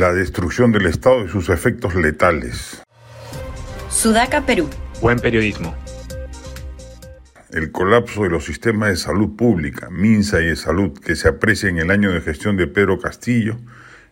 [0.00, 2.82] La destrucción del Estado y sus efectos letales.
[3.90, 4.66] Sudaca, Perú.
[5.02, 5.74] Buen periodismo.
[7.50, 11.68] El colapso de los sistemas de salud pública, MINSA y de salud, que se aprecia
[11.68, 13.58] en el año de gestión de Pedro Castillo,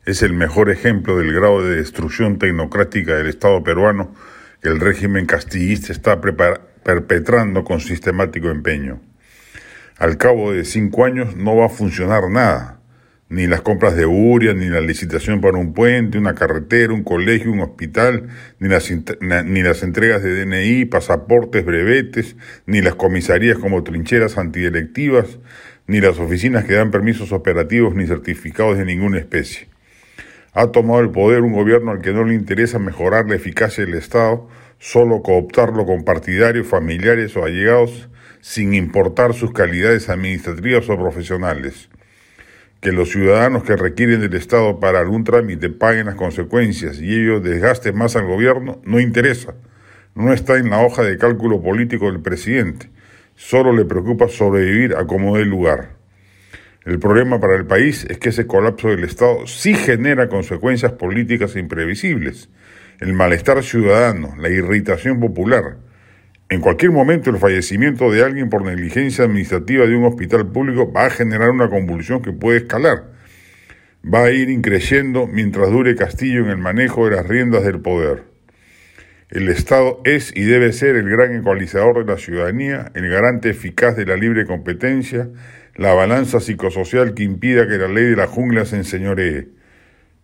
[0.04, 4.14] es el mejor ejemplo del grado de destrucción tecnocrática del Estado peruano
[4.60, 9.00] que el régimen castillista está perpetrando con sistemático empeño.
[9.96, 12.77] Al cabo de cinco años no va a funcionar nada
[13.30, 17.52] ni las compras de URIA, ni la licitación para un puente, una carretera, un colegio,
[17.52, 18.90] un hospital, ni las,
[19.82, 25.38] entregas de DNI, pasaportes, brevetes, ni las comisarías como trincheras antidelectivas,
[25.86, 29.68] ni las oficinas que dan permisos operativos ni certificados de ninguna especie.
[30.54, 33.94] Ha tomado el poder un gobierno al que no le interesa mejorar la eficacia del
[33.94, 34.48] Estado,
[34.78, 38.08] solo cooptarlo con partidarios, familiares o allegados,
[38.40, 41.90] sin importar sus calidades administrativas o profesionales
[42.80, 47.42] que los ciudadanos que requieren del Estado para algún trámite paguen las consecuencias y ellos
[47.42, 49.54] desgasten más al gobierno, no interesa.
[50.14, 52.90] No está en la hoja de cálculo político del presidente.
[53.34, 55.98] Solo le preocupa sobrevivir a como dé lugar.
[56.84, 61.54] El problema para el país es que ese colapso del Estado sí genera consecuencias políticas
[61.56, 62.48] imprevisibles.
[63.00, 65.76] El malestar ciudadano, la irritación popular,
[66.50, 71.06] en cualquier momento el fallecimiento de alguien por negligencia administrativa de un hospital público va
[71.06, 73.12] a generar una convulsión que puede escalar.
[74.02, 78.24] Va a ir increciendo mientras dure Castillo en el manejo de las riendas del poder.
[79.28, 83.94] El Estado es y debe ser el gran ecualizador de la ciudadanía, el garante eficaz
[83.94, 85.28] de la libre competencia,
[85.74, 89.48] la balanza psicosocial que impida que la ley de la jungla se enseñoree.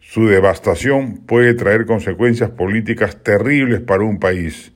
[0.01, 4.74] Su devastación puede traer consecuencias políticas terribles para un país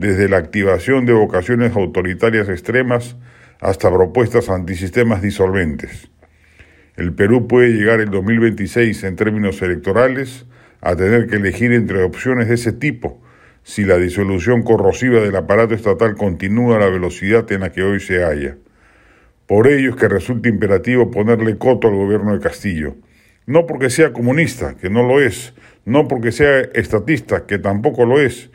[0.00, 3.16] desde la activación de vocaciones autoritarias extremas
[3.60, 6.10] hasta propuestas antisistemas disolventes.
[6.96, 10.46] El Perú puede llegar en 2026 en términos electorales
[10.80, 13.20] a tener que elegir entre opciones de ese tipo
[13.62, 18.00] si la disolución corrosiva del aparato estatal continúa a la velocidad en la que hoy
[18.00, 18.56] se halla.
[19.46, 22.96] Por ello es que resulta imperativo ponerle coto al gobierno de Castillo,
[23.44, 25.52] no porque sea comunista, que no lo es,
[25.84, 28.50] no porque sea estatista, que tampoco lo es,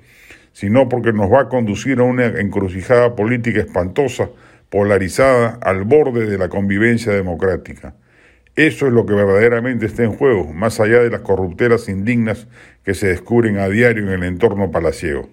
[0.55, 4.29] sino porque nos va a conducir a una encrucijada política espantosa,
[4.69, 7.93] polarizada, al borde de la convivencia democrática.
[8.55, 12.47] Eso es lo que verdaderamente está en juego, más allá de las corrupteras indignas
[12.85, 15.27] que se descubren a diario en el entorno palaciego.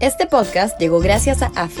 [0.00, 1.80] Este podcast llegó gracias a AFE,